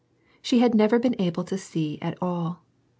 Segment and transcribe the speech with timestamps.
[0.41, 2.63] She had never been able to see at all.